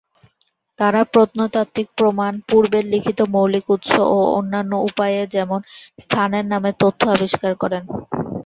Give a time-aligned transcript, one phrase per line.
[0.79, 5.67] তাঁরা প্রত্নতাত্ত্বিক প্রমাণ, পূর্বের লিখিত মৌলিক উৎস ও অন্যান্য উপায়ে, যেমন-
[5.99, 7.83] স্থানের নামের তথ্য আবিষ্কার করেন।